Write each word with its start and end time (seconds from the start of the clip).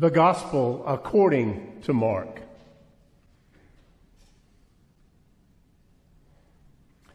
The 0.00 0.08
Gospel 0.08 0.82
according 0.86 1.82
to 1.82 1.92
Mark. 1.92 2.40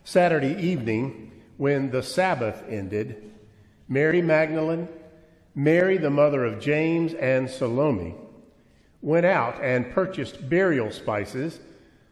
Saturday 0.04 0.55
evening, 0.62 1.32
when 1.58 1.90
the 1.90 2.04
Sabbath 2.04 2.63
ended, 2.70 3.34
Mary 3.90 4.21
Magdalene, 4.21 4.88
Mary 5.55 5.98
the 5.98 6.12
mother 6.12 6.45
of 6.45 6.59
James, 6.59 7.16
and 7.16 7.50
Salome 7.50 8.13
went 9.02 9.26
out 9.26 9.59
and 9.63 9.91
purchased 9.91 10.48
burial 10.48 10.91
spices 10.91 11.59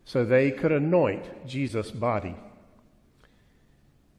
so 0.06 0.26
they 0.26 0.50
could 0.50 0.72
anoint 0.72 1.46
Jesus' 1.46 1.92
body. 1.92 2.36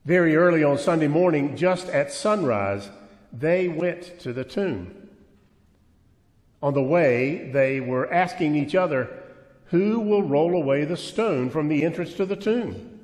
Very 0.05 0.37
early 0.37 0.63
on 0.63 0.79
Sunday 0.79 1.09
morning, 1.09 1.57
just 1.57 1.89
at 1.89 2.13
sunrise, 2.13 2.91
they 3.33 3.67
went 3.67 4.21
to 4.21 4.33
the 4.33 4.45
tomb. 4.45 5.04
On 6.65 6.73
the 6.73 6.83
way, 6.83 7.51
they 7.51 7.79
were 7.79 8.11
asking 8.11 8.55
each 8.55 8.75
other, 8.75 9.11
Who 9.67 10.01
will 10.01 10.23
roll 10.23 10.55
away 10.55 10.87
the 10.87 10.97
stone 10.97 11.51
from 11.51 11.69
the 11.69 11.85
entrance 11.85 12.15
to 12.15 12.25
the 12.25 12.37
tomb? 12.37 13.01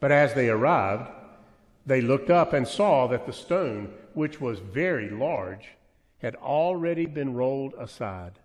But 0.00 0.12
as 0.12 0.34
they 0.34 0.50
arrived, 0.50 1.10
they 1.86 2.02
looked 2.02 2.28
up 2.28 2.52
and 2.52 2.68
saw 2.68 3.06
that 3.06 3.24
the 3.24 3.32
stone, 3.32 3.94
which 4.12 4.38
was 4.38 4.58
very 4.58 5.08
large, 5.08 5.68
had 6.18 6.36
already 6.36 7.06
been 7.06 7.32
rolled 7.32 7.72
aside. 7.78 8.38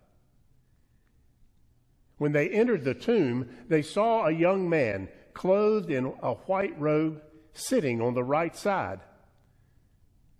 When 2.16 2.32
they 2.32 2.48
entered 2.48 2.82
the 2.82 2.94
tomb, 2.94 3.46
they 3.68 3.82
saw 3.82 4.24
a 4.24 4.30
young 4.30 4.70
man 4.70 5.10
clothed 5.34 5.90
in 5.90 6.14
a 6.22 6.32
white 6.32 6.80
robe 6.80 7.20
sitting 7.52 8.00
on 8.00 8.14
the 8.14 8.24
right 8.24 8.56
side. 8.56 9.00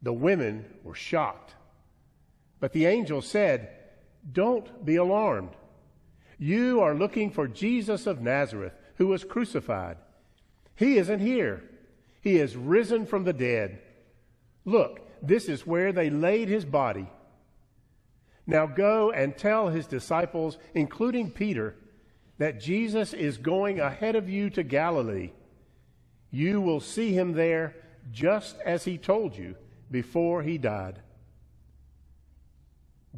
The 0.01 0.15
women 0.15 0.65
were 0.83 0.95
shocked. 0.95 1.56
But 2.61 2.73
the 2.73 2.87
angel 2.87 3.23
said, 3.23 3.71
Don't 4.33 4.85
be 4.85 4.97
alarmed. 4.97 5.51
You 6.39 6.81
are 6.81 6.95
looking 6.95 7.31
for 7.31 7.49
Jesus 7.49 8.07
of 8.07 8.21
Nazareth, 8.21 8.75
who 8.97 9.07
was 9.09 9.25
crucified. 9.25 9.97
He 10.75 10.99
isn't 10.99 11.21
here. 11.21 11.63
He 12.21 12.39
is 12.39 12.57
risen 12.57 13.07
from 13.07 13.25
the 13.25 13.33
dead. 13.33 13.81
Look, 14.65 15.01
this 15.23 15.49
is 15.49 15.67
where 15.67 15.93
they 15.93 16.11
laid 16.11 16.49
his 16.49 16.65
body. 16.65 17.09
Now 18.47 18.67
go 18.67 19.11
and 19.11 19.37
tell 19.37 19.69
his 19.69 19.87
disciples, 19.87 20.59
including 20.75 21.31
Peter, 21.31 21.75
that 22.39 22.61
Jesus 22.61 23.13
is 23.13 23.39
going 23.39 23.81
ahead 23.81 24.15
of 24.15 24.29
you 24.29 24.51
to 24.51 24.63
Galilee. 24.63 25.33
You 26.31 26.61
will 26.61 26.81
see 26.81 27.13
him 27.13 27.33
there 27.33 27.75
just 28.13 28.57
as 28.65 28.85
he 28.85 28.99
told 28.99 29.37
you 29.37 29.57
before 29.91 30.43
he 30.43 30.59
died. 30.59 31.01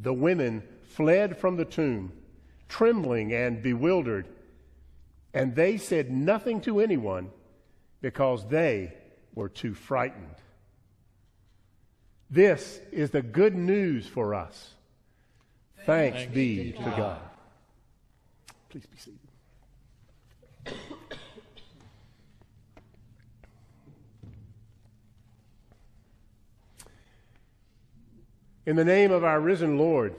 The 0.01 0.13
women 0.13 0.63
fled 0.83 1.37
from 1.37 1.57
the 1.57 1.65
tomb, 1.65 2.13
trembling 2.67 3.33
and 3.33 3.61
bewildered, 3.61 4.27
and 5.33 5.55
they 5.55 5.77
said 5.77 6.09
nothing 6.11 6.61
to 6.61 6.79
anyone 6.79 7.29
because 8.01 8.47
they 8.47 8.93
were 9.35 9.49
too 9.49 9.73
frightened. 9.73 10.35
This 12.29 12.79
is 12.91 13.09
the 13.09 13.21
good 13.21 13.55
news 13.55 14.07
for 14.07 14.35
us. 14.35 14.73
Thanks, 15.85 16.17
Thanks 16.17 16.33
be 16.33 16.71
to 16.73 16.79
God. 16.79 16.97
God. 16.97 17.21
Please 18.69 18.85
be 18.85 18.97
seated. 18.97 19.18
In 28.69 28.75
the 28.75 28.85
name 28.85 29.11
of 29.11 29.23
our 29.23 29.39
risen 29.41 29.79
Lord, 29.79 30.13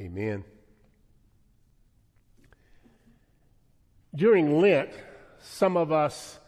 amen. 0.00 0.42
During 4.14 4.58
Lent, 4.58 4.88
some 5.38 5.76
of 5.76 5.92
us 5.92 6.38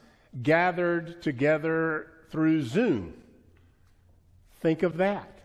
gathered 0.43 1.21
together 1.21 2.07
through 2.31 2.63
Zoom. 2.63 3.13
Think 4.61 4.83
of 4.83 4.97
that. 4.97 5.41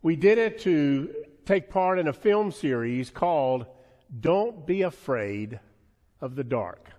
We 0.00 0.16
did 0.16 0.38
it 0.38 0.60
to 0.60 1.14
take 1.44 1.68
part 1.68 1.98
in 1.98 2.08
a 2.08 2.14
film 2.14 2.52
series 2.52 3.10
called 3.10 3.66
Don't 4.20 4.66
Be 4.66 4.80
Afraid 4.80 5.60
of 6.22 6.34
the 6.34 6.44
Dark. 6.44 6.92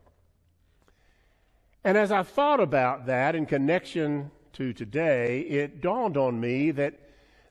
And 1.84 1.98
as 1.98 2.12
I 2.12 2.22
thought 2.22 2.60
about 2.60 3.08
that 3.08 3.34
in 3.36 3.48
connection 3.48 4.30
to 4.54 4.74
today, 4.74 5.42
it 5.42 5.82
dawned 5.82 6.18
on 6.18 6.40
me 6.40 6.72
that 6.72 7.00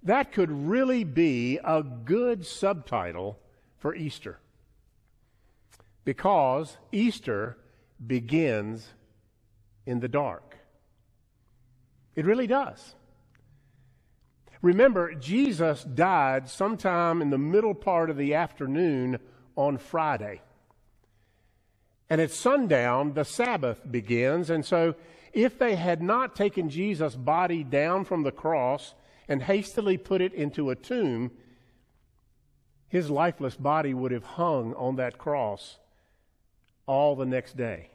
that 0.03 0.33
could 0.33 0.51
really 0.51 1.05
be 1.05 1.59
a 1.63 1.83
good 1.83 2.47
subtitle 2.47 3.39
for 3.79 3.95
Easter. 3.95 4.39
Because 6.05 6.77
Easter 6.93 7.59
begins 8.05 8.89
in 9.87 10.01
the 10.01 10.09
dark. 10.09 10.57
It 12.15 12.25
really 12.25 12.47
does. 12.47 12.95
Remember, 14.63 15.15
Jesus 15.15 15.85
died 15.85 16.49
sometime 16.49 17.23
in 17.23 17.31
the 17.31 17.39
middle 17.39 17.75
part 17.75 18.11
of 18.11 18.17
the 18.17 18.35
afternoon 18.35 19.19
on 19.57 19.79
Friday. 19.79 20.43
And 22.11 22.21
at 22.21 22.31
sundown, 22.31 23.15
the 23.15 23.25
Sabbath 23.25 23.81
begins. 23.91 24.51
And 24.51 24.65
so 24.65 24.97
if 25.33 25.59
they 25.59 25.77
had 25.77 26.03
not 26.03 26.37
taken 26.37 26.71
Jesus' 26.71 27.15
body 27.15 27.63
down 27.63 28.05
from 28.05 28.23
the 28.23 28.33
cross 28.33 28.95
and 29.29 29.43
hastily 29.43 29.97
put 29.97 30.21
it 30.21 30.33
into 30.35 30.71
a 30.71 30.77
tomb, 30.77 31.31
his 32.89 33.11
lifeless 33.11 33.57
body 33.57 33.95
would 33.95 34.11
have 34.11 34.25
hung 34.25 34.75
on 34.75 34.97
that 34.97 35.19
cross 35.19 35.79
all 36.87 37.15
the 37.15 37.27
next 37.27 37.57
day. 37.57 37.91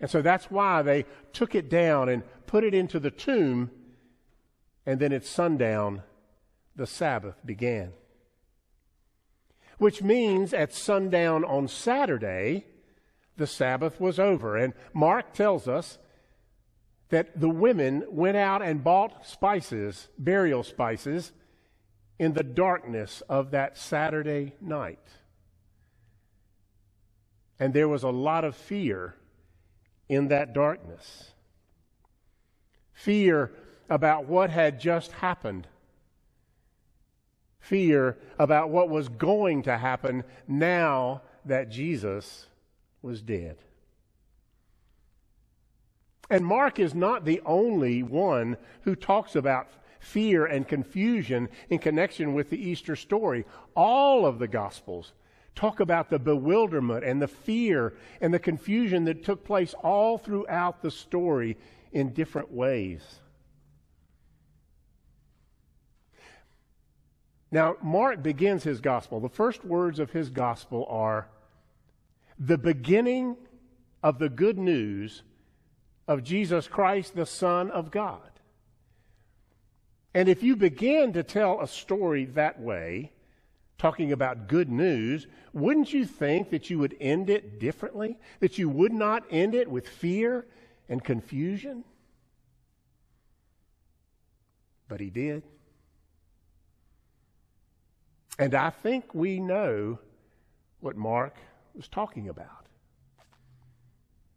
And 0.00 0.10
so 0.10 0.22
that's 0.22 0.50
why 0.50 0.82
they 0.82 1.04
took 1.32 1.54
it 1.54 1.68
down 1.68 2.08
and 2.08 2.22
put 2.46 2.64
it 2.64 2.74
into 2.74 2.98
the 2.98 3.10
tomb, 3.10 3.70
and 4.84 4.98
then 4.98 5.12
at 5.12 5.24
sundown, 5.24 6.02
the 6.74 6.86
Sabbath 6.86 7.36
began. 7.44 7.92
Which 9.78 10.02
means 10.02 10.54
at 10.54 10.72
sundown 10.72 11.44
on 11.44 11.68
Saturday, 11.68 12.64
the 13.36 13.46
Sabbath 13.46 14.00
was 14.00 14.18
over. 14.18 14.56
And 14.56 14.74
Mark 14.92 15.32
tells 15.32 15.66
us 15.68 15.98
that 17.08 17.38
the 17.38 17.48
women 17.48 18.04
went 18.08 18.36
out 18.36 18.62
and 18.62 18.82
bought 18.82 19.26
spices, 19.26 20.08
burial 20.18 20.62
spices, 20.62 21.32
in 22.18 22.32
the 22.34 22.42
darkness 22.42 23.22
of 23.28 23.50
that 23.50 23.76
Saturday 23.76 24.54
night. 24.60 25.08
And 27.58 27.74
there 27.74 27.88
was 27.88 28.02
a 28.02 28.10
lot 28.10 28.44
of 28.44 28.56
fear 28.56 29.14
in 30.08 30.28
that 30.28 30.52
darkness. 30.52 31.32
Fear 32.92 33.52
about 33.88 34.26
what 34.26 34.50
had 34.50 34.80
just 34.80 35.12
happened. 35.12 35.66
Fear 37.60 38.18
about 38.38 38.70
what 38.70 38.88
was 38.88 39.08
going 39.08 39.62
to 39.64 39.76
happen 39.76 40.24
now 40.48 41.22
that 41.44 41.70
Jesus 41.70 42.46
was 43.02 43.20
dead. 43.20 43.58
And 46.30 46.46
Mark 46.46 46.78
is 46.78 46.94
not 46.94 47.24
the 47.24 47.42
only 47.44 48.02
one 48.02 48.56
who 48.82 48.96
talks 48.96 49.36
about 49.36 49.68
fear 50.00 50.46
and 50.46 50.66
confusion 50.66 51.48
in 51.68 51.78
connection 51.78 52.32
with 52.32 52.50
the 52.50 52.58
Easter 52.58 52.96
story. 52.96 53.44
All 53.76 54.24
of 54.24 54.38
the 54.38 54.48
Gospels 54.48 55.12
talk 55.54 55.80
about 55.80 56.08
the 56.08 56.18
bewilderment 56.18 57.04
and 57.04 57.20
the 57.20 57.28
fear 57.28 57.94
and 58.20 58.32
the 58.32 58.38
confusion 58.38 59.04
that 59.04 59.24
took 59.24 59.44
place 59.44 59.74
all 59.82 60.16
throughout 60.16 60.82
the 60.82 60.90
story 60.90 61.56
in 61.92 62.14
different 62.14 62.50
ways. 62.50 63.02
Now, 67.50 67.76
Mark 67.82 68.22
begins 68.22 68.64
his 68.64 68.80
gospel. 68.80 69.20
The 69.20 69.28
first 69.28 69.62
words 69.62 69.98
of 69.98 70.10
his 70.10 70.30
gospel 70.30 70.86
are 70.88 71.28
the 72.38 72.58
beginning 72.58 73.36
of 74.02 74.18
the 74.18 74.28
good 74.28 74.58
news 74.58 75.22
of 76.08 76.22
Jesus 76.22 76.66
Christ, 76.66 77.14
the 77.14 77.26
Son 77.26 77.70
of 77.70 77.90
God. 77.90 78.20
And 80.14 80.28
if 80.28 80.42
you 80.42 80.56
begin 80.56 81.12
to 81.14 81.22
tell 81.22 81.60
a 81.60 81.66
story 81.66 82.26
that 82.26 82.60
way, 82.60 83.12
talking 83.78 84.12
about 84.12 84.46
good 84.46 84.70
news, 84.70 85.26
wouldn't 85.52 85.92
you 85.92 86.04
think 86.04 86.50
that 86.50 86.70
you 86.70 86.78
would 86.78 86.96
end 87.00 87.30
it 87.30 87.58
differently? 87.58 88.18
That 88.40 88.58
you 88.58 88.68
would 88.68 88.92
not 88.92 89.24
end 89.30 89.54
it 89.54 89.68
with 89.70 89.88
fear 89.88 90.46
and 90.88 91.02
confusion? 91.02 91.84
But 94.88 95.00
he 95.00 95.10
did. 95.10 95.42
And 98.38 98.54
I 98.54 98.70
think 98.70 99.14
we 99.14 99.40
know 99.40 99.98
what 100.80 100.96
Mark 100.96 101.36
was 101.74 101.88
talking 101.88 102.28
about. 102.28 102.66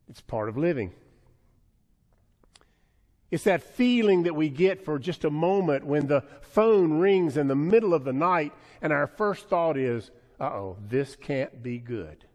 It's 0.10 0.22
part 0.22 0.50
of 0.50 0.58
living. 0.58 0.94
It's 3.32 3.44
that 3.46 3.64
feeling 3.64 4.24
that 4.24 4.36
we 4.36 4.50
get 4.50 4.86
for 4.86 5.00
just 5.00 5.26
a 5.26 5.30
moment 5.30 5.86
when 5.86 6.08
the 6.08 6.24
phone 6.42 7.00
rings 7.00 7.38
in 7.38 7.48
the 7.48 7.56
middle 7.56 7.94
of 7.94 8.04
the 8.04 8.14
night 8.14 8.54
and 8.82 8.94
our 8.94 9.08
first 9.08 9.50
thought 9.50 9.78
is, 9.78 10.12
uh 10.40 10.46
oh, 10.46 10.78
this 10.88 11.16
can't 11.16 11.64
be 11.64 11.80
good. 11.80 12.26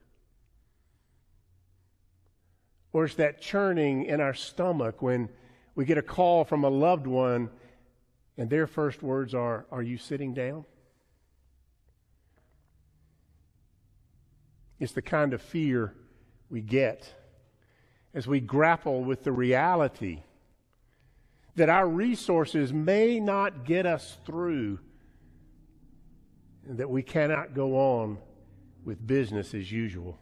Or 2.93 3.05
it's 3.05 3.15
that 3.15 3.41
churning 3.41 4.05
in 4.05 4.21
our 4.21 4.35
stomach 4.35 5.01
when 5.01 5.29
we 5.75 5.85
get 5.85 5.97
a 5.97 6.03
call 6.03 6.45
from 6.45 6.65
a 6.65 6.69
loved 6.69 7.07
one 7.07 7.51
and 8.37 8.51
their 8.51 8.67
first 8.67 9.03
words 9.03 9.35
are, 9.35 9.67
Are 9.71 9.83
you 9.83 9.97
sitting 9.97 10.35
down? 10.35 10.65
It's 14.81 14.93
the 14.93 15.03
kind 15.03 15.35
of 15.35 15.43
fear 15.43 15.95
we 16.49 16.63
get 16.63 17.15
as 18.15 18.27
we 18.27 18.41
grapple 18.41 19.05
with 19.05 19.23
the 19.23 19.31
reality 19.31 20.23
that 21.55 21.69
our 21.69 21.87
resources 21.87 22.73
may 22.73 23.21
not 23.21 23.67
get 23.67 23.85
us 23.85 24.17
through 24.25 24.79
and 26.67 26.79
that 26.79 26.89
we 26.89 27.03
cannot 27.03 27.55
go 27.55 27.77
on 27.77 28.19
with 28.85 29.07
business 29.07 29.53
as 29.53 29.71
usual. 29.71 30.19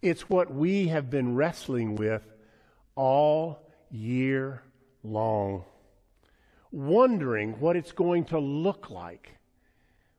It's 0.00 0.28
what 0.28 0.52
we 0.54 0.88
have 0.88 1.10
been 1.10 1.34
wrestling 1.34 1.96
with 1.96 2.22
all 2.94 3.68
year 3.90 4.62
long, 5.02 5.64
wondering 6.70 7.58
what 7.58 7.76
it's 7.76 7.92
going 7.92 8.26
to 8.26 8.38
look 8.38 8.90
like 8.90 9.30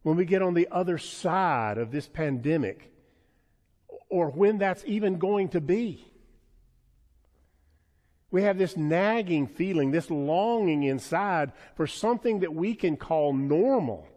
when 0.04 0.18
we 0.18 0.26
get 0.26 0.42
on 0.42 0.54
the 0.54 0.68
other 0.72 0.98
side 0.98 1.78
of 1.78 1.92
this 1.92 2.08
pandemic 2.08 2.92
or 4.10 4.30
when 4.30 4.58
that's 4.58 4.84
even 4.86 5.18
going 5.18 5.50
to 5.50 5.62
be. 5.62 6.06
We 8.30 8.44
have 8.44 8.58
this 8.58 8.76
nagging 8.76 9.48
feeling, 9.48 9.92
this 9.92 10.10
longing 10.10 10.84
inside 10.84 11.52
for 11.76 11.88
something 11.88 12.40
that 12.42 12.54
we 12.54 12.76
can 12.76 12.98
call 12.98 13.34
normal. 13.34 14.08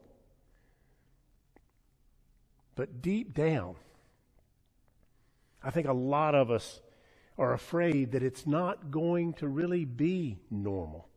But 2.75 3.01
deep 3.01 3.35
down, 3.35 3.77
I 5.63 5.71
think 5.71 5.87
a 5.87 5.93
lot 5.93 6.35
of 6.35 6.51
us 6.51 6.81
are 7.39 7.53
afraid 7.53 8.13
that 8.13 8.23
it's 8.23 8.47
not 8.47 8.91
going 8.91 9.35
to 9.35 9.49
really 9.49 9.85
be 9.85 10.39
normal. 10.51 11.09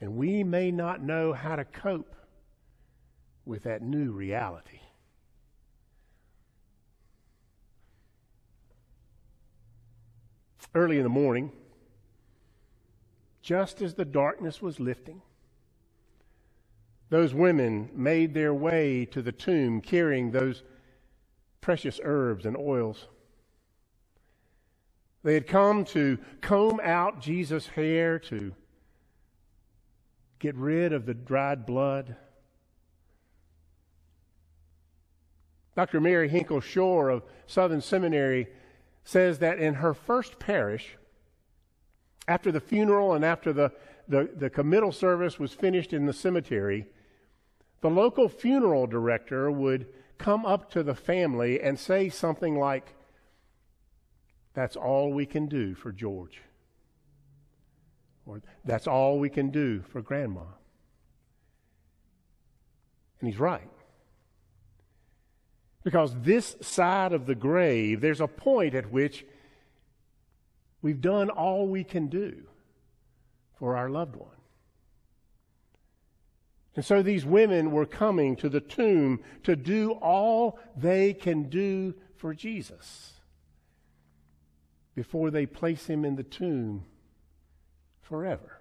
And 0.00 0.16
we 0.16 0.44
may 0.44 0.70
not 0.70 1.02
know 1.02 1.32
how 1.32 1.56
to 1.56 1.64
cope 1.64 2.14
with 3.44 3.64
that 3.64 3.82
new 3.82 4.12
reality. 4.12 4.80
early 10.74 10.96
in 10.96 11.04
the 11.04 11.08
morning, 11.08 11.52
just 13.42 13.80
as 13.80 13.94
the 13.94 14.04
darkness 14.04 14.60
was 14.60 14.80
lifting, 14.80 15.22
those 17.10 17.32
women 17.32 17.90
made 17.94 18.34
their 18.34 18.52
way 18.52 19.04
to 19.04 19.22
the 19.22 19.32
tomb 19.32 19.80
carrying 19.80 20.30
those 20.30 20.62
precious 21.60 22.00
herbs 22.02 22.44
and 22.44 22.56
oils. 22.56 23.06
They 25.22 25.34
had 25.34 25.46
come 25.46 25.84
to 25.86 26.18
comb 26.40 26.80
out 26.82 27.20
Jesus' 27.20 27.68
hair, 27.68 28.18
to 28.20 28.54
get 30.38 30.56
rid 30.56 30.92
of 30.92 31.06
the 31.06 31.14
dried 31.14 31.64
blood. 31.64 32.16
Dr. 35.74 36.00
Mary 36.00 36.28
Hinkle 36.28 36.60
Shore 36.60 37.10
of 37.10 37.22
Southern 37.46 37.80
Seminary 37.80 38.46
says 39.04 39.38
that 39.40 39.58
in 39.58 39.74
her 39.74 39.92
first 39.92 40.38
parish, 40.38 40.96
after 42.26 42.50
the 42.50 42.60
funeral 42.60 43.12
and 43.12 43.24
after 43.24 43.52
the, 43.52 43.72
the, 44.08 44.30
the 44.34 44.50
committal 44.50 44.92
service 44.92 45.38
was 45.38 45.52
finished 45.52 45.92
in 45.92 46.06
the 46.06 46.12
cemetery, 46.12 46.86
the 47.80 47.90
local 47.90 48.28
funeral 48.28 48.86
director 48.86 49.50
would 49.50 49.86
come 50.16 50.46
up 50.46 50.70
to 50.70 50.82
the 50.82 50.94
family 50.94 51.60
and 51.60 51.78
say 51.78 52.08
something 52.08 52.58
like, 52.58 52.94
That's 54.54 54.76
all 54.76 55.12
we 55.12 55.26
can 55.26 55.46
do 55.46 55.74
for 55.74 55.92
George. 55.92 56.40
Or, 58.24 58.40
That's 58.64 58.86
all 58.86 59.18
we 59.18 59.28
can 59.28 59.50
do 59.50 59.82
for 59.82 60.00
Grandma. 60.00 60.44
And 63.20 63.28
he's 63.28 63.40
right. 63.40 63.68
Because 65.84 66.14
this 66.22 66.56
side 66.62 67.12
of 67.12 67.26
the 67.26 67.34
grave, 67.34 68.00
there's 68.00 68.22
a 68.22 68.26
point 68.26 68.74
at 68.74 68.90
which 68.90 69.24
we've 70.82 71.00
done 71.00 71.28
all 71.30 71.68
we 71.68 71.84
can 71.84 72.08
do 72.08 72.42
for 73.58 73.76
our 73.76 73.90
loved 73.90 74.16
one. 74.16 74.28
And 76.74 76.84
so 76.84 77.02
these 77.02 77.24
women 77.24 77.70
were 77.70 77.86
coming 77.86 78.34
to 78.36 78.48
the 78.48 78.60
tomb 78.60 79.20
to 79.44 79.54
do 79.54 79.92
all 79.92 80.58
they 80.76 81.12
can 81.12 81.48
do 81.48 81.94
for 82.16 82.34
Jesus 82.34 83.12
before 84.94 85.30
they 85.30 85.46
place 85.46 85.86
him 85.86 86.04
in 86.04 86.16
the 86.16 86.22
tomb 86.22 86.84
forever. 88.00 88.58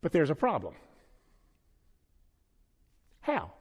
But 0.00 0.12
there's 0.12 0.30
a 0.30 0.34
problem. 0.34 0.74
How? 3.20 3.52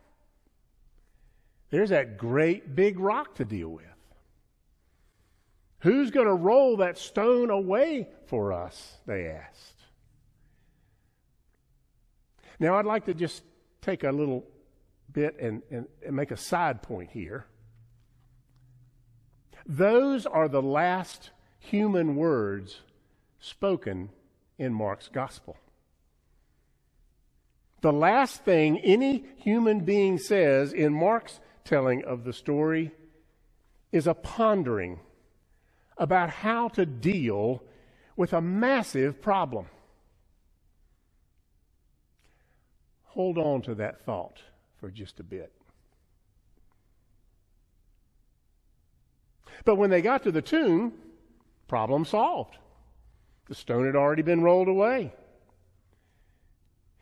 There's 1.69 1.89
that 1.89 2.17
great 2.17 2.75
big 2.75 2.99
rock 2.99 3.35
to 3.35 3.45
deal 3.45 3.69
with. 3.69 3.85
Who's 5.79 6.11
going 6.11 6.27
to 6.27 6.33
roll 6.33 6.77
that 6.77 6.97
stone 6.97 7.49
away 7.49 8.09
for 8.25 8.53
us? 8.53 8.97
They 9.05 9.27
asked. 9.27 9.75
Now, 12.59 12.77
I'd 12.77 12.85
like 12.85 13.05
to 13.05 13.13
just 13.13 13.43
take 13.81 14.03
a 14.03 14.11
little 14.11 14.43
bit 15.11 15.39
and, 15.39 15.61
and, 15.69 15.87
and 16.05 16.15
make 16.15 16.31
a 16.31 16.37
side 16.37 16.81
point 16.81 17.11
here. 17.11 17.45
Those 19.65 20.25
are 20.25 20.47
the 20.47 20.61
last 20.61 21.31
human 21.59 22.15
words 22.15 22.81
spoken 23.39 24.09
in 24.57 24.73
Mark's 24.73 25.09
gospel. 25.09 25.57
The 27.81 27.93
last 27.93 28.43
thing 28.43 28.79
any 28.79 29.25
human 29.37 29.81
being 29.81 30.17
says 30.17 30.73
in 30.73 30.93
Mark's 30.93 31.39
telling 31.67 32.03
of 32.05 32.23
the 32.23 32.33
story 32.33 32.91
is 33.91 34.07
a 34.07 34.13
pondering 34.13 34.99
about 35.97 36.29
how 36.29 36.69
to 36.69 36.85
deal 36.85 37.63
with 38.15 38.33
a 38.33 38.41
massive 38.41 39.21
problem. 39.21 39.67
Hold 43.03 43.37
on 43.37 43.61
to 43.63 43.75
that 43.75 44.05
thought 44.05 44.41
for 44.79 44.89
just 44.89 45.19
a 45.19 45.23
bit. 45.23 45.51
But 49.65 49.75
when 49.75 49.89
they 49.89 50.01
got 50.01 50.23
to 50.23 50.31
the 50.31 50.41
tomb, 50.41 50.93
problem 51.67 52.05
solved. 52.05 52.57
The 53.49 53.55
stone 53.55 53.85
had 53.85 53.95
already 53.95 54.21
been 54.21 54.41
rolled 54.41 54.67
away. 54.67 55.13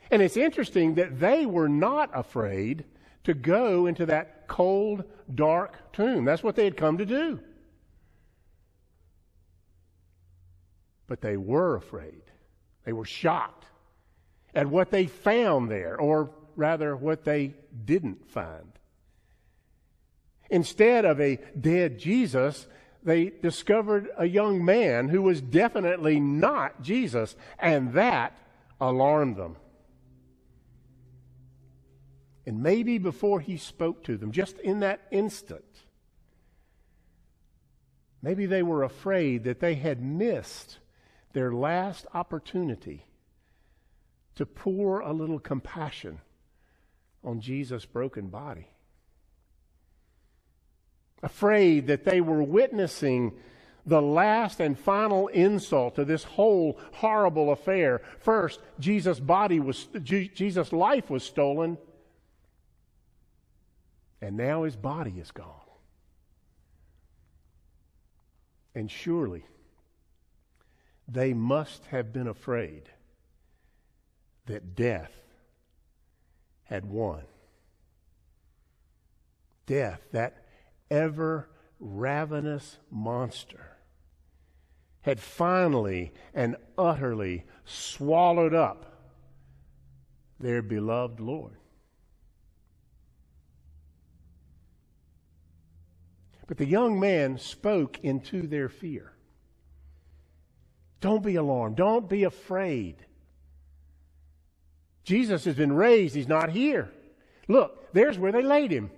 And 0.10 0.22
it's 0.22 0.38
interesting 0.38 0.96
that 0.96 1.20
they 1.20 1.46
were 1.46 1.70
not 1.70 2.10
afraid 2.14 2.86
to 3.26 3.34
go 3.34 3.86
into 3.86 4.06
that 4.08 4.48
cold, 4.48 5.04
dark 5.34 5.92
tomb. 5.94 6.26
That's 6.26 6.44
what 6.44 6.56
they 6.56 6.64
had 6.64 6.78
come 6.78 6.98
to 6.98 7.06
do. 7.06 7.40
But 11.08 11.22
they 11.22 11.38
were 11.38 11.76
afraid. 11.76 12.22
They 12.86 12.94
were 12.94 13.06
shocked 13.06 13.66
at 14.54 14.68
what 14.68 14.90
they 14.90 15.08
found 15.08 15.70
there, 15.70 16.00
or 16.00 16.32
rather, 16.56 16.96
what 16.96 17.26
they 17.26 17.54
didn't 17.84 18.30
find. 18.30 18.72
Instead 20.50 21.06
of 21.06 21.20
a 21.20 21.40
dead 21.60 22.00
Jesus, 22.00 22.68
they 23.04 23.32
discovered 23.42 24.10
a 24.18 24.26
young 24.26 24.64
man 24.64 25.10
who 25.10 25.22
was 25.22 25.42
definitely 25.42 26.20
not 26.20 26.82
Jesus, 26.82 27.36
and 27.60 27.94
that 27.94 28.38
alarmed 28.80 29.36
them. 29.36 29.58
And 32.46 32.62
maybe 32.62 32.98
before 32.98 33.40
he 33.40 33.58
spoke 33.58 34.04
to 34.04 34.18
them, 34.18 34.32
just 34.32 34.60
in 34.60 34.82
that 34.82 35.02
instant, 35.12 35.66
maybe 38.22 38.46
they 38.46 38.62
were 38.62 38.84
afraid 38.84 39.44
that 39.46 39.60
they 39.60 39.76
had 39.76 40.02
missed 40.02 40.78
their 41.34 41.52
last 41.52 42.06
opportunity 42.14 43.06
to 44.36 44.46
pour 44.46 45.00
a 45.00 45.12
little 45.12 45.40
compassion 45.40 46.20
on 47.24 47.42
Jesus' 47.42 47.86
broken 47.86 48.28
body. 48.28 48.68
Afraid 51.24 51.88
that 51.88 52.06
they 52.06 52.22
were 52.22 52.44
witnessing 52.44 53.34
the 53.88 54.02
last 54.02 54.60
and 54.60 54.78
final 54.78 55.28
insult 55.30 55.96
to 55.96 56.06
this 56.06 56.24
whole 56.24 56.78
horrible 56.94 57.52
affair. 57.52 58.02
First, 58.20 58.60
Jesus' 58.80 59.20
body 59.20 59.60
was, 59.60 59.88
Jesus' 60.04 60.72
life 60.72 61.10
was 61.10 61.24
stolen 61.24 61.78
and 64.26 64.38
now 64.38 64.64
his 64.64 64.76
body 64.76 65.20
is 65.20 65.30
gone. 65.30 65.70
And 68.74 68.90
surely 68.90 69.46
they 71.08 71.32
must 71.32 71.86
have 71.92 72.12
been 72.12 72.28
afraid 72.28 72.90
that 74.48 74.76
death 74.76 75.12
had 76.64 76.86
won. 76.86 77.22
Death, 79.68 80.02
that 80.12 80.44
ever 80.90 81.48
ravenous 81.80 82.80
monster, 82.90 83.78
had 85.02 85.20
finally 85.20 86.12
and 86.34 86.56
utterly 86.80 87.46
swallowed 87.64 88.56
up 88.56 89.12
their 90.40 90.64
beloved 90.64 91.20
Lord. 91.20 91.58
But 96.48 96.58
the 96.58 96.66
young 96.66 97.00
man 97.00 97.38
spoke 97.38 98.00
into 98.04 98.48
their 98.48 98.70
fear. 98.70 99.12
Don't 101.02 101.24
be 101.24 101.36
alarmed. 101.36 101.76
Don't 101.76 102.08
be 102.10 102.24
afraid. 102.24 102.96
Jesus 105.04 105.46
has 105.46 105.56
been 105.56 105.74
raised. 105.74 106.16
He's 106.16 106.28
not 106.28 106.50
here. 106.50 106.90
Look, 107.48 107.94
there's 107.94 108.18
where 108.18 108.32
they 108.32 108.42
laid 108.42 108.72
him. 108.72 108.90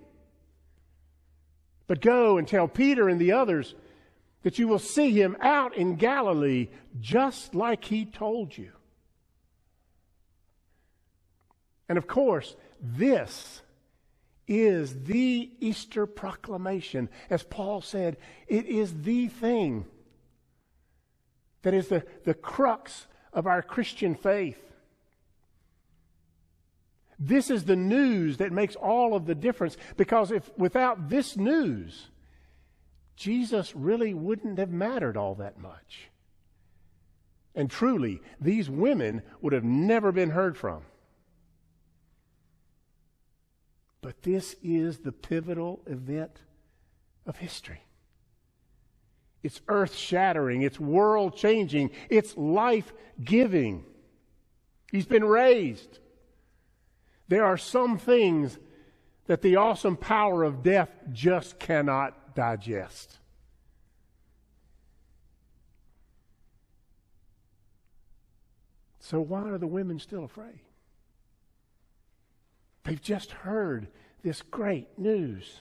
But 1.86 2.02
go 2.02 2.38
and 2.38 2.48
tell 2.48 2.68
Peter 2.68 3.10
and 3.10 3.20
the 3.20 3.34
others 3.34 3.76
that 4.44 4.60
you 4.60 4.68
will 4.68 4.80
see 4.80 5.12
him 5.12 5.36
out 5.42 5.76
in 5.76 5.96
Galilee 5.96 6.70
just 7.00 7.56
like 7.56 7.84
he 7.84 8.06
told 8.06 8.58
you. 8.58 8.72
And 11.90 11.98
of 11.98 12.08
course, 12.08 12.56
this 12.82 13.62
is 14.48 15.04
the 15.04 15.52
Easter 15.60 16.06
proclamation. 16.06 17.10
As 17.30 17.44
Paul 17.44 17.82
said, 17.82 18.18
it 18.48 18.66
is 18.66 19.02
the 19.02 19.28
thing 19.28 19.86
that 21.64 21.74
is 21.74 21.90
the, 21.90 22.06
the 22.24 22.34
crux 22.34 23.08
of 23.34 23.46
our 23.46 23.62
Christian 23.62 24.16
faith. 24.16 24.62
This 27.20 27.50
is 27.50 27.66
the 27.66 27.76
news 27.76 28.38
that 28.38 28.52
makes 28.52 28.76
all 28.76 29.16
of 29.16 29.26
the 29.26 29.36
difference 29.36 29.76
because 29.98 30.32
if 30.32 30.50
without 30.58 31.10
this 31.10 31.36
news, 31.36 32.08
Jesus 33.16 33.76
really 33.76 34.14
wouldn't 34.14 34.60
have 34.60 34.70
mattered 34.70 35.18
all 35.18 35.36
that 35.36 35.58
much. 35.58 36.10
And 37.56 37.72
truly, 37.72 38.22
these 38.40 38.70
women 38.70 39.24
would 39.42 39.54
have 39.54 39.64
never 39.64 40.12
been 40.12 40.30
heard 40.30 40.56
from. 40.56 40.84
But 44.08 44.22
this 44.22 44.56
is 44.64 45.00
the 45.00 45.12
pivotal 45.12 45.82
event 45.86 46.32
of 47.26 47.36
history. 47.36 47.82
It's 49.44 49.60
earth 49.68 49.94
shattering, 49.94 50.62
it's 50.62 50.80
world 50.80 51.36
changing, 51.36 51.92
it's 52.10 52.38
life 52.38 52.94
giving. 53.22 53.84
He's 54.94 55.06
been 55.06 55.26
raised. 55.26 56.00
There 57.28 57.44
are 57.44 57.58
some 57.58 57.98
things 57.98 58.58
that 59.26 59.42
the 59.42 59.58
awesome 59.58 59.98
power 59.98 60.46
of 60.46 60.64
death 60.64 60.90
just 61.12 61.60
cannot 61.60 62.34
digest. 62.34 63.18
So, 69.02 69.20
why 69.20 69.50
are 69.50 69.58
the 69.58 69.68
women 69.68 70.00
still 70.00 70.24
afraid? 70.24 70.62
They've 72.88 73.02
just 73.02 73.32
heard 73.32 73.88
this 74.24 74.42
great 74.42 74.98
news. 74.98 75.60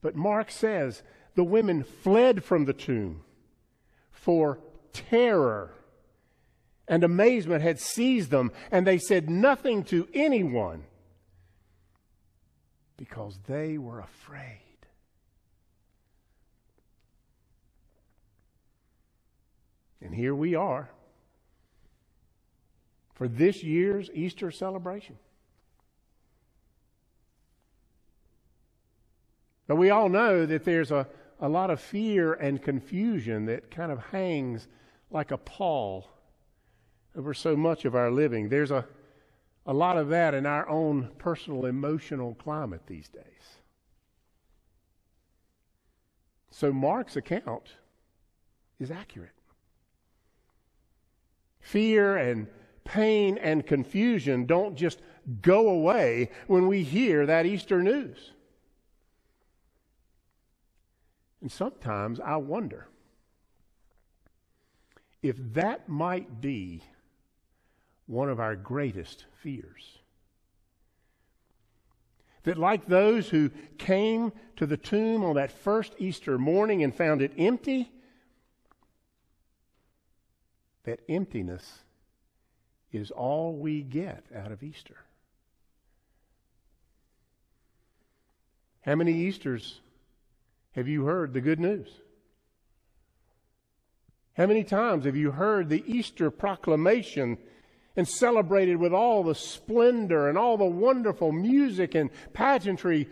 But 0.00 0.16
Mark 0.16 0.50
says 0.50 1.02
the 1.34 1.44
women 1.44 1.84
fled 1.84 2.42
from 2.42 2.64
the 2.64 2.72
tomb 2.72 3.22
for 4.10 4.60
terror 4.94 5.74
and 6.88 7.04
amazement 7.04 7.62
had 7.62 7.78
seized 7.78 8.30
them, 8.30 8.50
and 8.70 8.86
they 8.86 8.96
said 8.96 9.28
nothing 9.28 9.84
to 9.84 10.08
anyone 10.14 10.84
because 12.96 13.38
they 13.46 13.76
were 13.76 14.00
afraid. 14.00 14.60
And 20.00 20.14
here 20.14 20.34
we 20.34 20.54
are 20.54 20.88
for 23.14 23.28
this 23.28 23.62
year's 23.62 24.08
Easter 24.14 24.50
celebration. 24.50 25.18
But 29.66 29.76
we 29.76 29.90
all 29.90 30.08
know 30.08 30.46
that 30.46 30.64
there's 30.64 30.90
a, 30.90 31.06
a 31.40 31.48
lot 31.48 31.70
of 31.70 31.80
fear 31.80 32.34
and 32.34 32.62
confusion 32.62 33.46
that 33.46 33.70
kind 33.70 33.90
of 33.90 33.98
hangs 34.10 34.68
like 35.10 35.30
a 35.30 35.38
pall 35.38 36.08
over 37.16 37.34
so 37.34 37.56
much 37.56 37.84
of 37.84 37.94
our 37.94 38.10
living. 38.10 38.48
There's 38.48 38.70
a, 38.70 38.86
a 39.64 39.72
lot 39.72 39.96
of 39.96 40.08
that 40.08 40.34
in 40.34 40.46
our 40.46 40.68
own 40.68 41.10
personal 41.18 41.66
emotional 41.66 42.34
climate 42.34 42.82
these 42.86 43.08
days. 43.08 43.22
So 46.50 46.72
Mark's 46.72 47.16
account 47.16 47.68
is 48.78 48.90
accurate. 48.90 49.30
Fear 51.60 52.16
and 52.16 52.46
pain 52.84 53.36
and 53.38 53.66
confusion 53.66 54.46
don't 54.46 54.76
just 54.76 55.00
go 55.42 55.68
away 55.68 56.30
when 56.46 56.68
we 56.68 56.82
hear 56.82 57.26
that 57.26 57.44
Easter 57.44 57.82
news. 57.82 58.32
And 61.40 61.50
sometimes 61.52 62.18
I 62.20 62.36
wonder 62.36 62.88
if 65.22 65.36
that 65.54 65.88
might 65.88 66.40
be 66.40 66.82
one 68.06 68.30
of 68.30 68.40
our 68.40 68.56
greatest 68.56 69.24
fears. 69.42 69.98
That, 72.44 72.56
like 72.56 72.86
those 72.86 73.28
who 73.28 73.50
came 73.76 74.32
to 74.56 74.66
the 74.66 74.76
tomb 74.76 75.24
on 75.24 75.34
that 75.34 75.50
first 75.50 75.94
Easter 75.98 76.38
morning 76.38 76.84
and 76.84 76.94
found 76.94 77.20
it 77.20 77.32
empty, 77.36 77.90
that 80.84 81.00
emptiness 81.08 81.80
is 82.92 83.10
all 83.10 83.56
we 83.56 83.82
get 83.82 84.24
out 84.34 84.52
of 84.52 84.62
Easter. 84.62 84.96
How 88.82 88.94
many 88.94 89.12
Easters 89.12 89.80
have 90.76 90.86
you 90.86 91.06
heard 91.06 91.32
the 91.32 91.40
good 91.40 91.58
news? 91.58 91.88
How 94.34 94.46
many 94.46 94.62
times 94.62 95.06
have 95.06 95.16
you 95.16 95.30
heard 95.30 95.70
the 95.70 95.82
Easter 95.86 96.30
proclamation 96.30 97.38
and 97.96 98.06
celebrated 98.06 98.76
with 98.76 98.92
all 98.92 99.24
the 99.24 99.34
splendor 99.34 100.28
and 100.28 100.36
all 100.36 100.58
the 100.58 100.66
wonderful 100.66 101.32
music 101.32 101.94
and 101.94 102.10
pageantry, 102.34 103.08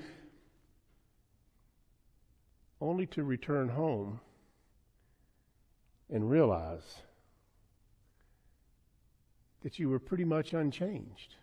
only 2.83 3.07
to 3.07 3.25
return 3.25 3.71
home 3.71 4.21
and 6.11 6.31
realize 6.31 6.99
that 9.63 9.79
you 9.79 9.89
were 9.89 9.99
pretty 9.99 10.27
much 10.27 10.53
unchanged 10.53 11.37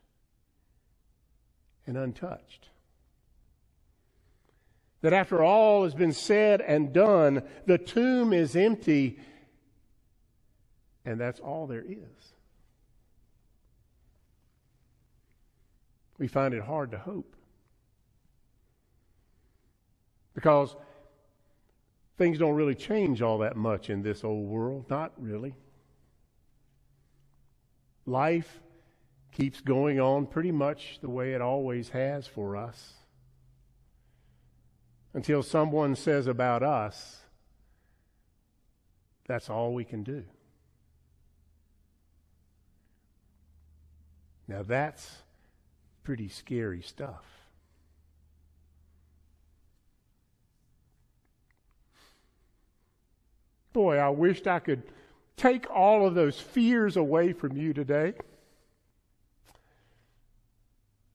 and 1.88 1.98
untouched? 1.98 2.71
That 5.01 5.13
after 5.13 5.43
all 5.43 5.84
has 5.84 5.96
been 5.96 6.13
said 6.13 6.62
and 6.62 6.93
done, 6.93 7.43
the 7.65 7.77
tomb 7.77 8.34
is 8.34 8.55
empty, 8.55 9.20
and 11.05 11.20
that's 11.20 11.39
all 11.39 11.67
there 11.67 11.84
is. 11.84 12.34
We 16.20 16.27
find 16.27 16.53
it 16.53 16.63
hard 16.63 16.91
to 16.91 17.00
hope. 17.00 17.36
Because 20.36 20.75
things 22.17 22.38
don't 22.38 22.53
really 22.53 22.75
change 22.75 23.24
all 23.24 23.39
that 23.39 23.58
much 23.58 23.89
in 23.89 24.03
this 24.03 24.24
old 24.24 24.48
world. 24.48 24.86
Not 24.88 25.13
really. 25.17 25.55
Life 28.05 28.62
keeps 29.31 29.62
going 29.62 30.00
on 30.00 30.27
pretty 30.27 30.51
much 30.51 31.00
the 31.01 31.10
way 31.10 31.34
it 31.34 31.41
always 31.41 31.89
has 31.89 32.27
for 32.27 32.55
us 32.55 32.93
until 35.13 35.44
someone 35.44 35.96
says 35.96 36.27
about 36.27 36.63
us, 36.63 37.18
that's 39.27 39.50
all 39.50 39.74
we 39.74 39.84
can 39.84 40.03
do. 40.03 40.24
Now 44.48 44.63
that's 44.63 45.24
pretty 46.03 46.30
scary 46.30 46.82
stuff. 46.82 47.24
Boy, 53.74 53.98
I 53.98 54.10
wished 54.10 54.48
I 54.48 54.60
could 54.60 54.84
take 55.38 55.70
all 55.72 56.06
of 56.06 56.13
those 56.13 56.39
fears 56.39 56.98
away 56.98 57.34
from 57.34 57.56
you 57.56 57.74
today. 57.74 58.13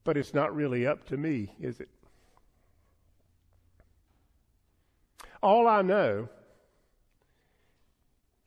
But 0.05 0.17
it's 0.17 0.33
not 0.33 0.55
really 0.55 0.87
up 0.87 1.05
to 1.09 1.17
me, 1.17 1.53
is 1.61 1.81
it? 1.81 1.89
All 5.47 5.69
I 5.69 5.83
know 5.83 6.29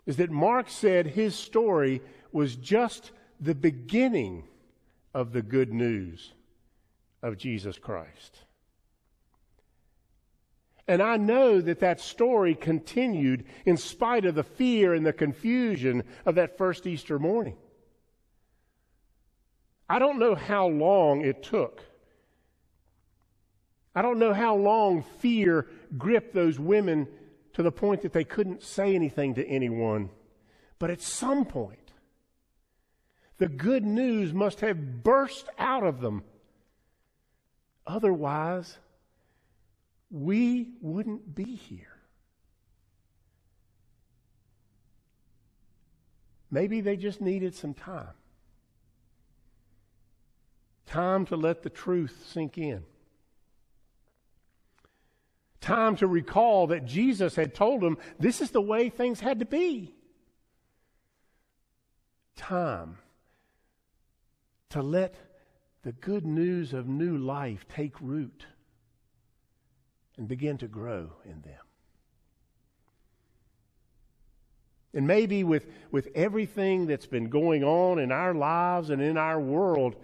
is 0.06 0.18
that 0.18 0.30
Mark 0.30 0.70
said 0.70 1.08
his 1.08 1.34
story 1.34 2.02
was 2.34 2.58
just 2.58 3.14
the 3.40 3.56
beginning 3.56 4.44
of 5.14 5.32
the 5.32 5.42
good 5.42 5.72
news 5.72 6.34
of 7.24 7.38
Jesus 7.38 7.78
Christ. 7.80 8.40
And 10.90 11.02
I 11.02 11.16
know 11.16 11.62
that 11.62 11.80
that 11.80 12.02
story 12.02 12.54
continued 12.54 13.46
in 13.66 13.78
spite 13.78 14.26
of 14.26 14.36
the 14.36 14.44
fear 14.44 14.94
and 14.94 15.06
the 15.06 15.14
confusion 15.14 16.04
of 16.26 16.36
that 16.36 16.58
first 16.58 16.86
Easter 16.86 17.18
morning. 17.18 17.56
I 19.88 20.00
don't 20.00 20.20
know 20.20 20.36
how 20.36 20.68
long 20.68 21.22
it 21.22 21.44
took. 21.44 21.82
I 23.96 24.02
don't 24.02 24.20
know 24.20 24.34
how 24.34 24.58
long 24.58 25.04
fear 25.20 25.68
gripped 25.98 26.34
those 26.34 26.60
women 26.60 27.08
to 27.54 27.64
the 27.64 27.72
point 27.72 28.02
that 28.02 28.14
they 28.14 28.24
couldn't 28.24 28.64
say 28.64 28.96
anything 28.96 29.36
to 29.36 29.46
anyone. 29.48 30.10
But 30.78 30.90
at 30.90 31.02
some 31.02 31.46
point, 31.46 31.92
the 33.38 33.50
good 33.50 33.86
news 33.86 34.34
must 34.34 34.60
have 34.62 35.04
burst 35.04 35.48
out 35.58 35.84
of 35.84 36.02
them. 36.02 36.24
Otherwise, 37.88 38.78
we 40.12 40.74
wouldn't 40.82 41.36
be 41.36 41.56
here. 41.56 41.98
Maybe 46.52 46.82
they 46.82 46.98
just 46.98 47.22
needed 47.22 47.56
some 47.56 47.74
time. 47.74 48.14
Time 50.86 51.26
to 51.28 51.36
let 51.36 51.62
the 51.62 51.70
truth 51.70 52.26
sink 52.28 52.58
in. 52.58 52.84
Time 55.70 55.96
to 55.98 56.08
recall 56.08 56.66
that 56.66 56.86
Jesus 56.86 57.36
had 57.36 57.54
told 57.54 57.82
them 57.82 58.00
this 58.18 58.42
is 58.42 58.50
the 58.50 58.60
way 58.60 58.90
things 58.90 59.20
had 59.20 59.38
to 59.38 59.46
be. 59.46 59.94
Time 62.36 62.98
to 64.72 64.82
let 64.82 65.14
the 65.84 65.92
good 65.92 66.26
news 66.26 66.74
of 66.74 66.88
new 66.88 67.20
life 67.20 67.68
take 67.70 68.02
root 68.02 68.48
and 70.18 70.28
begin 70.28 70.58
to 70.58 70.68
grow 70.68 71.12
in 71.24 71.40
them. 71.42 71.62
And 74.96 75.06
maybe 75.06 75.44
with, 75.44 75.68
with 75.92 76.08
everything 76.16 76.88
that's 76.88 77.06
been 77.06 77.30
going 77.30 77.64
on 77.64 78.00
in 78.00 78.12
our 78.12 78.34
lives 78.34 78.90
and 78.90 79.04
in 79.04 79.18
our 79.18 79.40
world, 79.40 79.98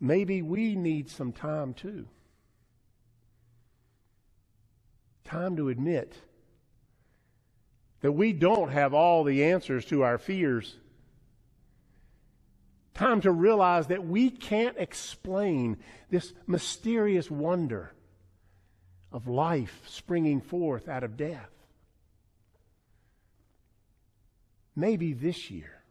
maybe 0.00 0.40
we 0.40 0.74
need 0.74 1.10
some 1.10 1.32
time 1.32 1.74
too. 1.74 2.08
Time 5.30 5.54
to 5.58 5.68
admit 5.68 6.12
that 8.00 8.10
we 8.10 8.32
don't 8.32 8.70
have 8.70 8.92
all 8.92 9.22
the 9.22 9.44
answers 9.44 9.84
to 9.84 10.02
our 10.02 10.18
fears. 10.18 10.74
Time 12.94 13.20
to 13.20 13.30
realize 13.30 13.86
that 13.86 14.04
we 14.04 14.28
can't 14.28 14.76
explain 14.76 15.76
this 16.10 16.32
mysterious 16.48 17.30
wonder 17.30 17.92
of 19.12 19.28
life 19.28 19.82
springing 19.86 20.40
forth 20.40 20.88
out 20.88 21.04
of 21.04 21.16
death. 21.16 21.50
Maybe 24.74 25.12
this 25.12 25.48
year, 25.48 25.84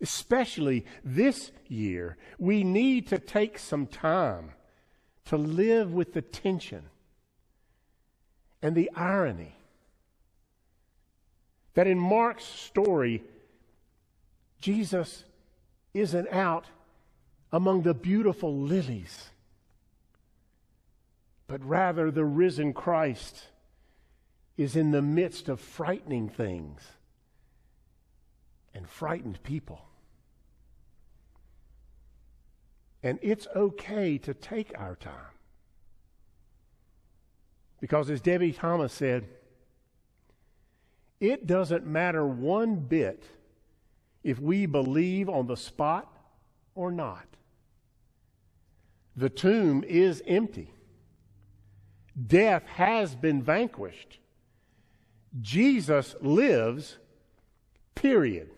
especially 0.00 0.86
this 1.04 1.52
year, 1.68 2.16
we 2.38 2.64
need 2.64 3.08
to 3.08 3.18
take 3.18 3.58
some 3.58 3.86
time 3.86 4.52
to 5.26 5.36
live 5.36 5.92
with 5.92 6.14
the 6.14 6.22
tension 6.22 6.84
and 8.62 8.74
the 8.74 8.90
irony 8.94 9.56
that 11.74 11.86
in 11.86 11.98
Mark's 11.98 12.44
story, 12.44 13.22
Jesus 14.60 15.24
isn't 15.94 16.28
out 16.28 16.66
among 17.52 17.82
the 17.82 17.94
beautiful 17.94 18.54
lilies 18.54 19.30
but 21.50 21.68
rather 21.68 22.12
the 22.12 22.24
risen 22.24 22.72
Christ 22.72 23.48
is 24.56 24.76
in 24.76 24.92
the 24.92 25.02
midst 25.02 25.48
of 25.48 25.58
frightening 25.58 26.28
things 26.28 26.80
and 28.72 28.88
frightened 28.88 29.42
people. 29.42 29.80
And 33.02 33.18
it's 33.20 33.48
okay 33.56 34.16
to 34.18 34.32
take 34.32 34.70
our 34.78 34.94
time. 34.94 35.34
Because 37.80 38.10
as 38.10 38.20
Debie 38.20 38.52
Thomas 38.56 38.92
said, 38.92 39.26
it 41.18 41.46
doesn't 41.46 41.86
matter 41.86 42.26
one 42.26 42.76
bit 42.76 43.24
if 44.22 44.38
we 44.38 44.66
believe 44.66 45.28
on 45.28 45.46
the 45.46 45.56
spot 45.56 46.10
or 46.74 46.90
not. 46.90 47.26
The 49.16 49.30
tomb 49.30 49.84
is 49.86 50.22
empty. 50.26 50.72
Death 52.26 52.64
has 52.66 53.14
been 53.14 53.42
vanquished. 53.42 54.18
Jesus 55.40 56.14
lives, 56.20 56.98
period. 57.94 58.50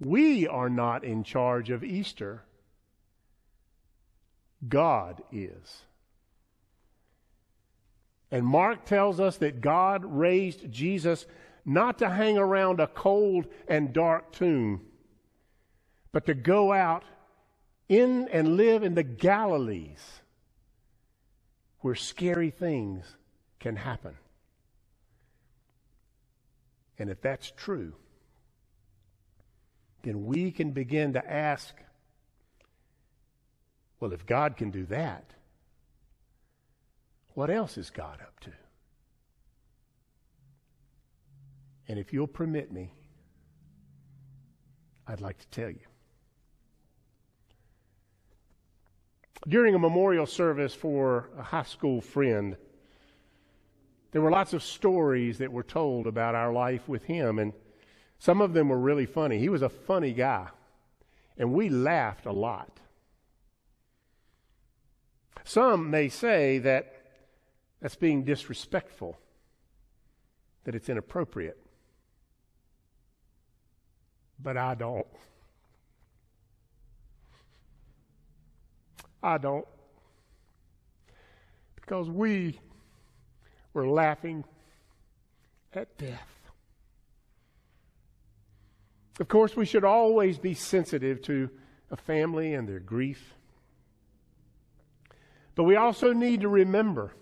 We 0.00 0.46
are 0.46 0.70
not 0.70 1.04
in 1.04 1.24
charge 1.24 1.70
of 1.70 1.82
Easter. 1.82 2.44
God 4.68 5.22
is. 5.32 5.82
And 8.30 8.44
Mark 8.44 8.84
tells 8.84 9.20
us 9.20 9.38
that 9.38 9.60
God 9.60 10.04
raised 10.04 10.70
Jesus 10.70 11.26
not 11.64 11.98
to 11.98 12.10
hang 12.10 12.38
around 12.38 12.80
a 12.80 12.86
cold 12.86 13.46
and 13.66 13.92
dark 13.92 14.32
tomb, 14.32 14.82
but 16.12 16.26
to 16.26 16.34
go 16.34 16.72
out 16.72 17.04
in 17.88 18.28
and 18.28 18.56
live 18.56 18.82
in 18.82 18.94
the 18.94 19.02
Galilees 19.02 20.20
where 21.80 21.94
scary 21.94 22.50
things 22.50 23.04
can 23.60 23.76
happen. 23.76 24.16
And 26.98 27.10
if 27.10 27.20
that's 27.20 27.52
true, 27.56 27.92
then 30.02 30.26
we 30.26 30.50
can 30.50 30.72
begin 30.72 31.12
to 31.14 31.30
ask 31.30 31.74
well, 34.00 34.12
if 34.12 34.26
God 34.26 34.56
can 34.56 34.70
do 34.70 34.86
that, 34.86 35.24
what 37.38 37.50
else 37.50 37.78
is 37.78 37.88
God 37.90 38.20
up 38.20 38.40
to? 38.40 38.50
And 41.86 41.96
if 41.96 42.12
you'll 42.12 42.26
permit 42.26 42.72
me, 42.72 42.90
I'd 45.06 45.20
like 45.20 45.38
to 45.38 45.46
tell 45.46 45.70
you. 45.70 45.78
during 49.46 49.76
a 49.76 49.78
memorial 49.78 50.26
service 50.26 50.74
for 50.74 51.30
a 51.38 51.42
high 51.44 51.62
school 51.62 52.00
friend, 52.00 52.56
there 54.10 54.20
were 54.20 54.32
lots 54.32 54.52
of 54.52 54.64
stories 54.64 55.38
that 55.38 55.52
were 55.52 55.62
told 55.62 56.08
about 56.08 56.34
our 56.34 56.52
life 56.52 56.88
with 56.88 57.04
him, 57.04 57.38
and 57.38 57.52
some 58.18 58.40
of 58.40 58.52
them 58.52 58.68
were 58.68 58.80
really 58.80 59.06
funny. 59.06 59.38
He 59.38 59.48
was 59.48 59.62
a 59.62 59.68
funny 59.68 60.12
guy, 60.12 60.48
and 61.38 61.52
we 61.52 61.68
laughed 61.68 62.26
a 62.26 62.32
lot. 62.32 62.80
Some 65.44 65.88
may 65.88 66.08
say 66.08 66.58
that 66.58 66.97
that's 67.80 67.96
being 67.96 68.24
disrespectful, 68.24 69.18
that 70.64 70.74
it's 70.74 70.88
inappropriate. 70.88 71.58
But 74.42 74.56
I 74.56 74.74
don't. 74.74 75.06
I 79.22 79.38
don't. 79.38 79.66
Because 81.74 82.08
we 82.08 82.60
were 83.72 83.88
laughing 83.88 84.44
at 85.72 85.96
death. 85.98 86.28
Of 89.20 89.26
course, 89.26 89.56
we 89.56 89.66
should 89.66 89.84
always 89.84 90.38
be 90.38 90.54
sensitive 90.54 91.22
to 91.22 91.50
a 91.90 91.96
family 91.96 92.54
and 92.54 92.68
their 92.68 92.78
grief. 92.78 93.34
But 95.56 95.64
we 95.64 95.74
also 95.74 96.12
need 96.12 96.42
to 96.42 96.48
remember 96.48 97.14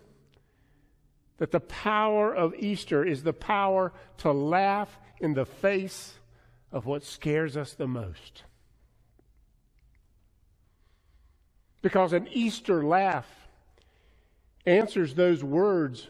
that 1.38 1.50
the 1.50 1.60
power 1.60 2.34
of 2.34 2.54
Easter 2.54 3.04
is 3.04 3.22
the 3.22 3.32
power 3.32 3.92
to 4.18 4.32
laugh 4.32 4.98
in 5.20 5.34
the 5.34 5.46
face 5.46 6.14
of 6.72 6.86
what 6.86 7.04
scares 7.04 7.56
us 7.56 7.74
the 7.74 7.86
most. 7.86 8.44
Because 11.82 12.12
an 12.12 12.28
Easter 12.32 12.82
laugh 12.82 13.26
answers 14.64 15.14
those 15.14 15.44
words 15.44 16.08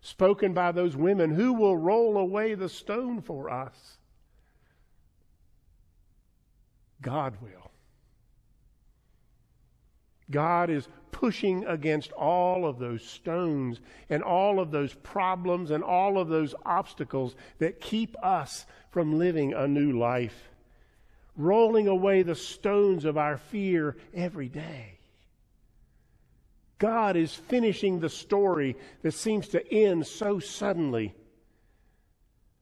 spoken 0.00 0.54
by 0.54 0.72
those 0.72 0.96
women 0.96 1.30
Who 1.30 1.52
will 1.52 1.76
roll 1.76 2.16
away 2.16 2.54
the 2.54 2.68
stone 2.68 3.20
for 3.20 3.50
us? 3.50 3.98
God 7.02 7.36
will. 7.42 7.67
God 10.30 10.70
is 10.70 10.88
pushing 11.10 11.64
against 11.64 12.12
all 12.12 12.66
of 12.66 12.78
those 12.78 13.02
stones 13.02 13.80
and 14.10 14.22
all 14.22 14.60
of 14.60 14.70
those 14.70 14.94
problems 14.94 15.70
and 15.70 15.82
all 15.82 16.18
of 16.18 16.28
those 16.28 16.54
obstacles 16.64 17.34
that 17.58 17.80
keep 17.80 18.16
us 18.22 18.66
from 18.90 19.18
living 19.18 19.54
a 19.54 19.66
new 19.66 19.98
life, 19.98 20.50
rolling 21.36 21.88
away 21.88 22.22
the 22.22 22.34
stones 22.34 23.04
of 23.04 23.16
our 23.16 23.36
fear 23.36 23.96
every 24.14 24.48
day. 24.48 24.98
God 26.78 27.16
is 27.16 27.34
finishing 27.34 27.98
the 27.98 28.08
story 28.08 28.76
that 29.02 29.12
seems 29.12 29.48
to 29.48 29.74
end 29.74 30.06
so 30.06 30.38
suddenly 30.38 31.14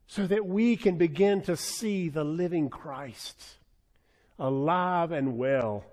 so 0.06 0.26
that 0.26 0.46
we 0.46 0.76
can 0.76 0.96
begin 0.96 1.42
to 1.42 1.56
see 1.56 2.08
the 2.08 2.24
living 2.24 2.70
Christ 2.70 3.56
alive 4.38 5.12
and 5.12 5.36
well 5.36 5.84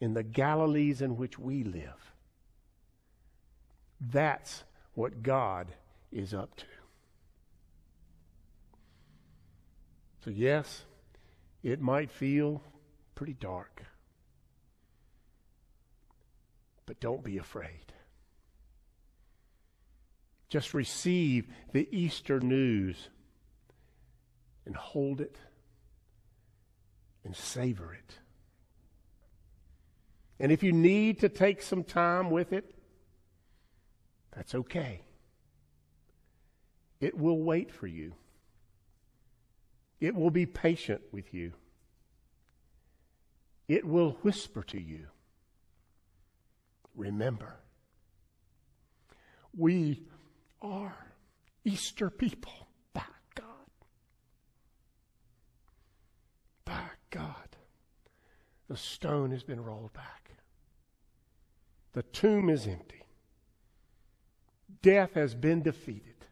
in 0.00 0.14
the 0.14 0.22
Galilees 0.22 1.00
in 1.00 1.16
which 1.16 1.38
we 1.38 1.64
live. 1.64 2.12
That's 4.00 4.64
what 4.94 5.22
God 5.22 5.68
is 6.12 6.34
up 6.34 6.54
to. 6.56 6.66
So, 10.24 10.30
yes, 10.30 10.82
it 11.62 11.80
might 11.80 12.10
feel 12.10 12.62
pretty 13.14 13.34
dark, 13.34 13.82
but 16.84 17.00
don't 17.00 17.22
be 17.22 17.38
afraid. 17.38 17.92
Just 20.48 20.74
receive 20.74 21.46
the 21.72 21.88
Easter 21.90 22.40
news 22.40 23.08
and 24.64 24.76
hold 24.76 25.20
it 25.20 25.36
and 27.24 27.34
savor 27.34 27.94
it. 27.94 28.18
And 30.38 30.52
if 30.52 30.62
you 30.62 30.72
need 30.72 31.20
to 31.20 31.28
take 31.28 31.62
some 31.62 31.82
time 31.82 32.30
with 32.30 32.52
it, 32.52 32.74
that's 34.34 34.54
okay. 34.54 35.00
It 37.00 37.16
will 37.16 37.38
wait 37.38 37.70
for 37.70 37.86
you. 37.86 38.12
It 40.00 40.14
will 40.14 40.30
be 40.30 40.44
patient 40.44 41.00
with 41.10 41.32
you. 41.32 41.52
It 43.66 43.84
will 43.84 44.12
whisper 44.22 44.62
to 44.64 44.80
you. 44.80 45.06
Remember, 46.94 47.56
we 49.56 50.02
are 50.60 50.94
Easter 51.64 52.10
people. 52.10 52.52
By 52.92 53.02
God. 53.34 53.44
By 56.64 56.88
God. 57.10 57.56
The 58.68 58.76
stone 58.76 59.30
has 59.30 59.42
been 59.42 59.62
rolled 59.62 59.92
back. 59.92 60.25
The 61.96 62.02
tomb 62.02 62.50
is 62.50 62.66
empty. 62.66 63.06
Death 64.82 65.14
has 65.14 65.34
been 65.34 65.62
defeated. 65.62 66.26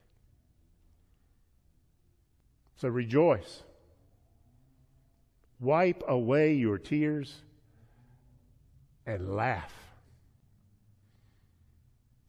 So 2.76 2.90
rejoice. 2.90 3.62
Wipe 5.58 6.02
away 6.06 6.52
your 6.52 6.76
tears 6.76 7.36
and 9.06 9.34
laugh 9.34 9.72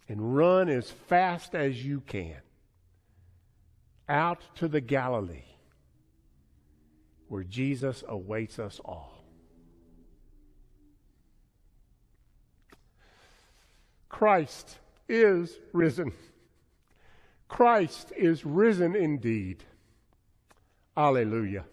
and 0.07 0.37
run 0.37 0.69
as 0.69 0.89
fast 0.89 1.55
as 1.55 1.83
you 1.83 1.99
can 2.07 2.37
out 4.07 4.43
to 4.55 4.69
the 4.69 4.79
Galilee 4.79 5.57
where 7.27 7.43
Jesus 7.43 8.01
awaits 8.07 8.59
us 8.59 8.79
all. 8.85 9.14
Christ 14.17 14.79
is 15.09 15.59
risen. 15.73 16.13
Christ 17.49 18.13
is 18.15 18.45
risen 18.45 18.95
indeed. 18.95 19.65
Alleluia. 20.95 21.65